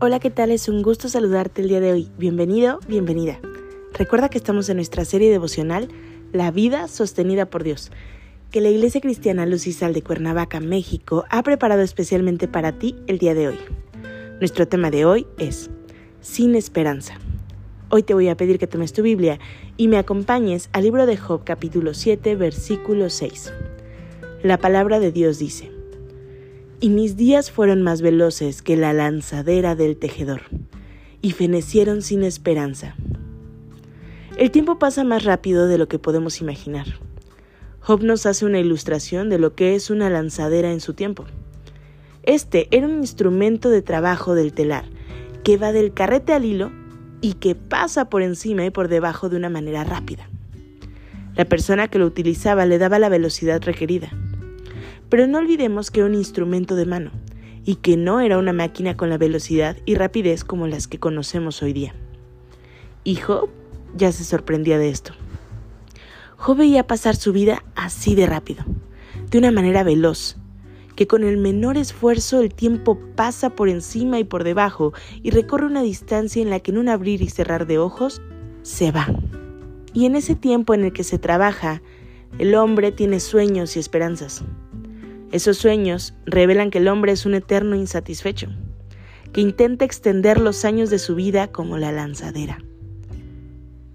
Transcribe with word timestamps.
Hola, 0.00 0.20
¿qué 0.20 0.30
tal? 0.30 0.52
Es 0.52 0.68
un 0.68 0.82
gusto 0.82 1.08
saludarte 1.08 1.60
el 1.60 1.68
día 1.68 1.80
de 1.80 1.90
hoy. 1.90 2.08
Bienvenido, 2.18 2.78
bienvenida. 2.86 3.40
Recuerda 3.94 4.28
que 4.28 4.38
estamos 4.38 4.68
en 4.68 4.76
nuestra 4.76 5.04
serie 5.04 5.28
devocional 5.28 5.88
La 6.32 6.52
vida 6.52 6.86
sostenida 6.86 7.46
por 7.46 7.64
Dios, 7.64 7.90
que 8.52 8.60
la 8.60 8.68
Iglesia 8.68 9.00
Cristiana 9.00 9.44
Luz 9.44 9.66
y 9.66 9.72
Sal 9.72 9.94
de 9.94 10.02
Cuernavaca, 10.02 10.60
México, 10.60 11.24
ha 11.30 11.42
preparado 11.42 11.82
especialmente 11.82 12.46
para 12.46 12.78
ti 12.78 12.94
el 13.08 13.18
día 13.18 13.34
de 13.34 13.48
hoy. 13.48 13.58
Nuestro 14.38 14.68
tema 14.68 14.92
de 14.92 15.04
hoy 15.04 15.26
es 15.36 15.68
Sin 16.20 16.54
esperanza. 16.54 17.18
Hoy 17.88 18.04
te 18.04 18.14
voy 18.14 18.28
a 18.28 18.36
pedir 18.36 18.60
que 18.60 18.68
tomes 18.68 18.92
tu 18.92 19.02
Biblia 19.02 19.40
y 19.76 19.88
me 19.88 19.98
acompañes 19.98 20.70
al 20.72 20.84
libro 20.84 21.06
de 21.06 21.16
Job 21.16 21.42
capítulo 21.42 21.92
7 21.92 22.36
versículo 22.36 23.10
6. 23.10 23.52
La 24.44 24.58
palabra 24.58 25.00
de 25.00 25.10
Dios 25.10 25.40
dice, 25.40 25.72
y 26.80 26.90
mis 26.90 27.16
días 27.16 27.50
fueron 27.50 27.82
más 27.82 28.02
veloces 28.02 28.62
que 28.62 28.76
la 28.76 28.92
lanzadera 28.92 29.74
del 29.74 29.96
tejedor, 29.96 30.42
y 31.20 31.32
fenecieron 31.32 32.02
sin 32.02 32.22
esperanza. 32.22 32.94
El 34.36 34.52
tiempo 34.52 34.78
pasa 34.78 35.02
más 35.02 35.24
rápido 35.24 35.66
de 35.66 35.78
lo 35.78 35.88
que 35.88 35.98
podemos 35.98 36.40
imaginar. 36.40 36.86
Job 37.80 38.04
nos 38.04 38.26
hace 38.26 38.44
una 38.46 38.60
ilustración 38.60 39.28
de 39.28 39.38
lo 39.38 39.54
que 39.54 39.74
es 39.74 39.90
una 39.90 40.10
lanzadera 40.10 40.70
en 40.70 40.80
su 40.80 40.94
tiempo. 40.94 41.24
Este 42.22 42.68
era 42.70 42.86
un 42.86 42.98
instrumento 42.98 43.70
de 43.70 43.82
trabajo 43.82 44.34
del 44.34 44.52
telar, 44.52 44.84
que 45.42 45.56
va 45.56 45.72
del 45.72 45.92
carrete 45.92 46.34
al 46.34 46.44
hilo 46.44 46.70
y 47.20 47.34
que 47.34 47.54
pasa 47.54 48.08
por 48.08 48.22
encima 48.22 48.64
y 48.64 48.70
por 48.70 48.88
debajo 48.88 49.28
de 49.28 49.36
una 49.36 49.48
manera 49.48 49.82
rápida. 49.82 50.28
La 51.34 51.44
persona 51.44 51.88
que 51.88 51.98
lo 51.98 52.06
utilizaba 52.06 52.66
le 52.66 52.78
daba 52.78 52.98
la 52.98 53.08
velocidad 53.08 53.62
requerida. 53.62 54.10
Pero 55.08 55.26
no 55.26 55.38
olvidemos 55.38 55.90
que 55.90 56.00
era 56.00 56.08
un 56.08 56.14
instrumento 56.14 56.76
de 56.76 56.86
mano 56.86 57.10
y 57.64 57.76
que 57.76 57.96
no 57.96 58.20
era 58.20 58.38
una 58.38 58.52
máquina 58.52 58.96
con 58.96 59.10
la 59.10 59.18
velocidad 59.18 59.76
y 59.84 59.94
rapidez 59.94 60.44
como 60.44 60.66
las 60.66 60.88
que 60.88 60.98
conocemos 60.98 61.62
hoy 61.62 61.72
día. 61.72 61.94
Y 63.04 63.16
Job 63.16 63.48
ya 63.94 64.12
se 64.12 64.24
sorprendía 64.24 64.78
de 64.78 64.90
esto. 64.90 65.12
Job 66.36 66.58
veía 66.58 66.86
pasar 66.86 67.16
su 67.16 67.32
vida 67.32 67.64
así 67.74 68.14
de 68.14 68.26
rápido, 68.26 68.64
de 69.30 69.38
una 69.38 69.50
manera 69.50 69.82
veloz, 69.82 70.36
que 70.94 71.06
con 71.06 71.24
el 71.24 71.36
menor 71.36 71.76
esfuerzo 71.76 72.40
el 72.40 72.54
tiempo 72.54 72.98
pasa 73.16 73.50
por 73.50 73.68
encima 73.68 74.18
y 74.18 74.24
por 74.24 74.44
debajo 74.44 74.92
y 75.22 75.30
recorre 75.30 75.66
una 75.66 75.82
distancia 75.82 76.42
en 76.42 76.50
la 76.50 76.60
que 76.60 76.70
en 76.70 76.78
un 76.78 76.88
abrir 76.88 77.22
y 77.22 77.28
cerrar 77.28 77.66
de 77.66 77.78
ojos 77.78 78.22
se 78.62 78.92
va. 78.92 79.08
Y 79.94 80.06
en 80.06 80.16
ese 80.16 80.34
tiempo 80.34 80.74
en 80.74 80.84
el 80.84 80.92
que 80.92 81.04
se 81.04 81.18
trabaja, 81.18 81.82
el 82.38 82.54
hombre 82.54 82.92
tiene 82.92 83.20
sueños 83.20 83.76
y 83.76 83.80
esperanzas. 83.80 84.44
Esos 85.30 85.58
sueños 85.58 86.14
revelan 86.24 86.70
que 86.70 86.78
el 86.78 86.88
hombre 86.88 87.12
es 87.12 87.26
un 87.26 87.34
eterno 87.34 87.76
insatisfecho, 87.76 88.48
que 89.32 89.42
intenta 89.42 89.84
extender 89.84 90.40
los 90.40 90.64
años 90.64 90.88
de 90.88 90.98
su 90.98 91.14
vida 91.14 91.48
como 91.48 91.76
la 91.76 91.92
lanzadera. 91.92 92.58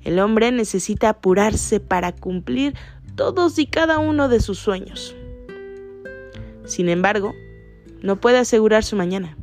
El 0.04 0.20
hombre 0.20 0.52
necesita 0.52 1.10
apurarse 1.10 1.80
para 1.80 2.12
cumplir 2.12 2.76
todos 3.16 3.58
y 3.58 3.66
cada 3.66 4.00
uno 4.00 4.30
de 4.30 4.42
sus 4.42 4.60
sueños. 4.60 5.16
Sin 6.66 6.88
embargo, 6.88 7.34
no 8.02 8.20
puede 8.20 8.38
asegurar 8.38 8.84
su 8.84 8.96
mañana. 8.96 9.38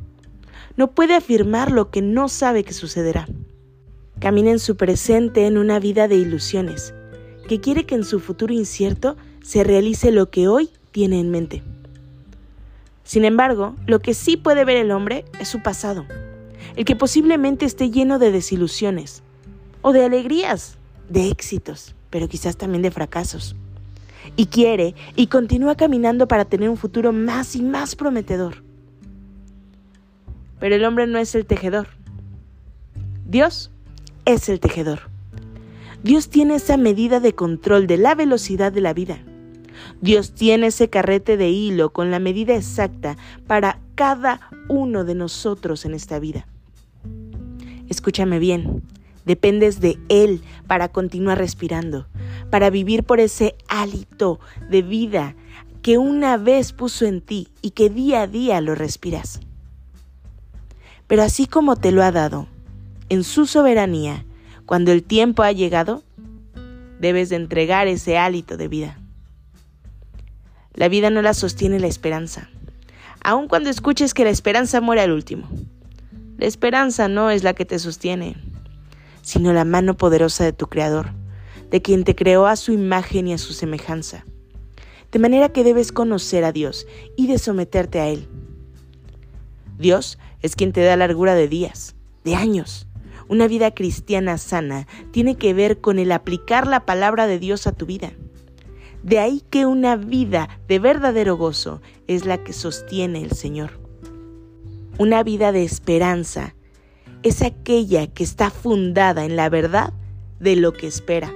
No 0.77 0.91
puede 0.91 1.15
afirmar 1.15 1.71
lo 1.71 1.91
que 1.91 2.01
no 2.01 2.29
sabe 2.29 2.63
que 2.63 2.73
sucederá. 2.73 3.27
Camina 4.19 4.51
en 4.51 4.59
su 4.59 4.77
presente 4.77 5.45
en 5.45 5.57
una 5.57 5.79
vida 5.79 6.07
de 6.07 6.15
ilusiones, 6.15 6.93
que 7.49 7.59
quiere 7.59 7.85
que 7.85 7.95
en 7.95 8.05
su 8.05 8.19
futuro 8.19 8.53
incierto 8.53 9.17
se 9.41 9.63
realice 9.63 10.11
lo 10.11 10.29
que 10.29 10.47
hoy 10.47 10.69
tiene 10.91 11.19
en 11.19 11.31
mente. 11.31 11.63
Sin 13.11 13.25
embargo, 13.25 13.75
lo 13.87 13.99
que 13.99 14.13
sí 14.13 14.37
puede 14.37 14.63
ver 14.63 14.77
el 14.77 14.89
hombre 14.89 15.25
es 15.37 15.49
su 15.49 15.61
pasado, 15.61 16.05
el 16.77 16.85
que 16.85 16.95
posiblemente 16.95 17.65
esté 17.65 17.91
lleno 17.91 18.19
de 18.19 18.31
desilusiones, 18.31 19.21
o 19.81 19.91
de 19.91 20.05
alegrías, 20.05 20.77
de 21.09 21.27
éxitos, 21.27 21.93
pero 22.09 22.29
quizás 22.29 22.55
también 22.55 22.81
de 22.81 22.89
fracasos. 22.89 23.57
Y 24.37 24.45
quiere 24.45 24.95
y 25.17 25.27
continúa 25.27 25.75
caminando 25.75 26.25
para 26.29 26.45
tener 26.45 26.69
un 26.69 26.77
futuro 26.77 27.11
más 27.11 27.57
y 27.57 27.61
más 27.61 27.97
prometedor. 27.97 28.63
Pero 30.61 30.75
el 30.75 30.85
hombre 30.85 31.05
no 31.05 31.19
es 31.19 31.35
el 31.35 31.45
tejedor. 31.45 31.89
Dios 33.27 33.71
es 34.23 34.47
el 34.47 34.61
tejedor. 34.61 35.09
Dios 36.01 36.29
tiene 36.29 36.55
esa 36.55 36.77
medida 36.77 37.19
de 37.19 37.35
control 37.35 37.87
de 37.87 37.97
la 37.97 38.15
velocidad 38.15 38.71
de 38.71 38.79
la 38.79 38.93
vida. 38.93 39.19
Dios 40.01 40.33
tiene 40.33 40.67
ese 40.67 40.89
carrete 40.89 41.37
de 41.37 41.49
hilo 41.49 41.91
con 41.91 42.11
la 42.11 42.19
medida 42.19 42.55
exacta 42.55 43.17
para 43.47 43.79
cada 43.95 44.39
uno 44.67 45.03
de 45.03 45.15
nosotros 45.15 45.85
en 45.85 45.93
esta 45.93 46.19
vida. 46.19 46.47
Escúchame 47.89 48.39
bien, 48.39 48.83
dependes 49.25 49.81
de 49.81 49.99
Él 50.09 50.41
para 50.67 50.89
continuar 50.89 51.37
respirando, 51.37 52.07
para 52.49 52.69
vivir 52.69 53.03
por 53.03 53.19
ese 53.19 53.55
hálito 53.67 54.39
de 54.69 54.81
vida 54.81 55.35
que 55.81 55.97
una 55.97 56.37
vez 56.37 56.73
puso 56.73 57.05
en 57.05 57.21
ti 57.21 57.47
y 57.61 57.71
que 57.71 57.89
día 57.89 58.21
a 58.21 58.27
día 58.27 58.61
lo 58.61 58.75
respiras. 58.75 59.39
Pero 61.07 61.23
así 61.23 61.47
como 61.47 61.75
te 61.75 61.91
lo 61.91 62.03
ha 62.03 62.11
dado, 62.11 62.47
en 63.09 63.25
su 63.25 63.45
soberanía, 63.45 64.25
cuando 64.65 64.93
el 64.93 65.03
tiempo 65.03 65.43
ha 65.43 65.51
llegado, 65.51 66.03
debes 66.99 67.29
de 67.29 67.35
entregar 67.35 67.87
ese 67.87 68.17
hálito 68.17 68.55
de 68.55 68.67
vida. 68.69 69.00
La 70.73 70.87
vida 70.87 71.09
no 71.09 71.21
la 71.21 71.33
sostiene 71.33 71.79
la 71.79 71.87
esperanza, 71.87 72.49
aun 73.23 73.47
cuando 73.47 73.69
escuches 73.69 74.13
que 74.13 74.23
la 74.23 74.29
esperanza 74.29 74.79
muere 74.81 75.01
al 75.01 75.11
último. 75.11 75.47
La 76.37 76.47
esperanza 76.47 77.07
no 77.07 77.29
es 77.29 77.43
la 77.43 77.53
que 77.53 77.65
te 77.65 77.77
sostiene, 77.77 78.35
sino 79.21 79.53
la 79.53 79.65
mano 79.65 79.97
poderosa 79.97 80.43
de 80.43 80.53
tu 80.53 80.67
Creador, 80.67 81.11
de 81.69 81.81
quien 81.81 82.03
te 82.03 82.15
creó 82.15 82.47
a 82.47 82.55
su 82.55 82.71
imagen 82.71 83.27
y 83.27 83.33
a 83.33 83.37
su 83.37 83.53
semejanza. 83.53 84.25
De 85.11 85.19
manera 85.19 85.49
que 85.49 85.63
debes 85.63 85.91
conocer 85.91 86.43
a 86.45 86.51
Dios 86.51 86.87
y 87.17 87.27
de 87.27 87.37
someterte 87.37 87.99
a 87.99 88.07
Él. 88.07 88.27
Dios 89.77 90.17
es 90.41 90.55
quien 90.55 90.71
te 90.71 90.81
da 90.81 90.95
largura 90.95 91.35
de 91.35 91.47
días, 91.47 91.95
de 92.23 92.35
años. 92.35 92.87
Una 93.27 93.47
vida 93.47 93.71
cristiana 93.71 94.37
sana 94.37 94.87
tiene 95.11 95.35
que 95.35 95.53
ver 95.53 95.81
con 95.81 95.99
el 95.99 96.11
aplicar 96.11 96.65
la 96.65 96.85
palabra 96.85 97.27
de 97.27 97.39
Dios 97.39 97.67
a 97.67 97.71
tu 97.71 97.85
vida. 97.85 98.13
De 99.03 99.19
ahí 99.19 99.41
que 99.49 99.65
una 99.65 99.95
vida 99.95 100.47
de 100.67 100.79
verdadero 100.79 101.35
gozo 101.35 101.81
es 102.07 102.25
la 102.25 102.43
que 102.43 102.53
sostiene 102.53 103.23
el 103.23 103.31
Señor. 103.31 103.79
Una 104.99 105.23
vida 105.23 105.51
de 105.51 105.63
esperanza 105.63 106.55
es 107.23 107.41
aquella 107.41 108.07
que 108.07 108.23
está 108.23 108.51
fundada 108.51 109.25
en 109.25 109.35
la 109.35 109.49
verdad 109.49 109.93
de 110.39 110.55
lo 110.55 110.73
que 110.73 110.87
espera. 110.87 111.33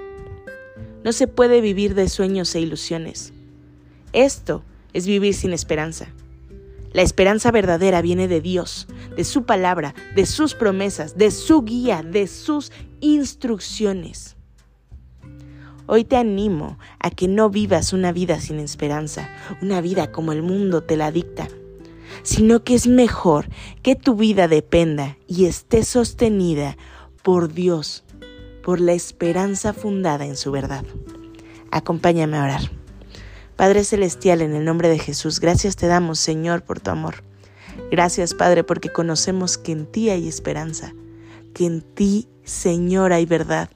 No 1.03 1.11
se 1.11 1.27
puede 1.27 1.61
vivir 1.61 1.95
de 1.95 2.09
sueños 2.09 2.53
e 2.55 2.61
ilusiones. 2.61 3.33
Esto 4.13 4.63
es 4.93 5.07
vivir 5.07 5.33
sin 5.33 5.53
esperanza. 5.53 6.07
La 6.93 7.01
esperanza 7.01 7.51
verdadera 7.51 8.01
viene 8.01 8.27
de 8.27 8.41
Dios, 8.41 8.87
de 9.17 9.23
su 9.23 9.43
palabra, 9.43 9.93
de 10.15 10.25
sus 10.25 10.53
promesas, 10.53 11.17
de 11.17 11.29
su 11.29 11.63
guía, 11.63 12.03
de 12.03 12.27
sus 12.27 12.71
instrucciones. 13.01 14.37
Hoy 15.87 16.03
te 16.03 16.17
animo 16.17 16.79
a 16.99 17.11
que 17.11 17.27
no 17.27 17.51
vivas 17.51 17.93
una 17.93 18.11
vida 18.11 18.39
sin 18.39 18.59
esperanza, 18.59 19.29
una 19.61 19.81
vida 19.81 20.11
como 20.11 20.31
el 20.31 20.41
mundo 20.41 20.81
te 20.81 20.97
la 20.97 21.11
dicta, 21.11 21.47
sino 22.23 22.63
que 22.63 22.73
es 22.73 22.87
mejor 22.87 23.47
que 23.83 23.95
tu 23.95 24.15
vida 24.15 24.47
dependa 24.47 25.17
y 25.27 25.45
esté 25.45 25.83
sostenida 25.83 26.75
por 27.21 27.53
Dios, 27.53 28.03
por 28.63 28.81
la 28.81 28.93
esperanza 28.93 29.73
fundada 29.73 30.25
en 30.25 30.37
su 30.37 30.51
verdad. 30.51 30.83
Acompáñame 31.69 32.37
a 32.37 32.43
orar. 32.43 32.71
Padre 33.55 33.83
Celestial, 33.83 34.41
en 34.41 34.55
el 34.55 34.65
nombre 34.65 34.89
de 34.89 34.97
Jesús, 34.97 35.39
gracias 35.39 35.75
te 35.75 35.85
damos, 35.85 36.17
Señor, 36.19 36.63
por 36.63 36.79
tu 36.79 36.89
amor. 36.89 37.23
Gracias, 37.91 38.33
Padre, 38.33 38.63
porque 38.63 38.89
conocemos 38.89 39.59
que 39.59 39.73
en 39.73 39.85
ti 39.85 40.09
hay 40.09 40.27
esperanza, 40.27 40.95
que 41.53 41.67
en 41.67 41.81
ti, 41.81 42.27
Señor, 42.43 43.13
hay 43.13 43.27
verdad 43.27 43.69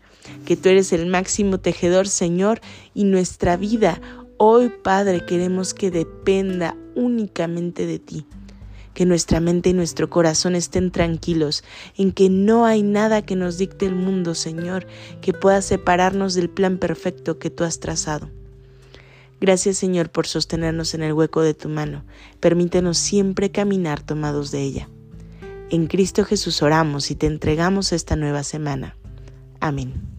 que 0.46 0.56
tú 0.56 0.70
eres 0.70 0.94
el 0.94 1.06
máximo 1.08 1.60
tejedor, 1.60 2.08
Señor, 2.08 2.62
y 2.94 3.04
nuestra 3.04 3.58
vida 3.58 4.02
hoy, 4.38 4.70
Padre, 4.70 5.26
queremos 5.26 5.74
que 5.74 5.92
dependa 5.92 6.76
únicamente 6.96 7.86
de 7.86 8.00
ti. 8.00 8.26
que 8.96 9.06
nuestra 9.06 9.40
mente 9.40 9.70
y 9.70 9.74
nuestro 9.74 10.10
corazón 10.10 10.56
estén 10.56 10.92
tranquilos, 10.92 11.64
en 11.96 12.12
que 12.12 12.30
no 12.30 12.66
hay 12.66 12.84
nada 12.84 13.22
que 13.22 13.38
nos 13.38 13.58
dicte 13.58 13.86
el 13.86 13.96
mundo, 13.96 14.36
Señor, 14.36 14.88
que 15.22 15.32
pueda 15.32 15.62
separarnos 15.62 16.34
del 16.34 16.50
plan 16.50 16.80
perfecto 16.80 17.40
que 17.40 17.50
tú 17.50 17.64
has 17.64 17.80
trazado. 17.80 18.30
Gracias 19.40 19.78
Señor 19.78 20.10
por 20.10 20.28
sostenernos 20.28 20.94
en 20.94 21.04
el 21.04 21.14
hueco 21.14 21.42
de 21.42 21.54
tu 21.54 21.70
mano. 21.70 22.04
Permítenos 22.40 22.98
siempre 22.98 23.52
caminar 23.52 24.02
tomados 24.02 24.52
de 24.52 24.64
ella. 24.64 24.90
En 25.70 25.88
Cristo 25.88 26.26
Jesús 26.26 26.62
oramos 26.62 27.10
y 27.12 27.16
te 27.16 27.28
entregamos 27.28 27.94
esta 27.94 28.16
nueva 28.16 28.44
semana. 28.44 28.98
Amén. 29.62 30.19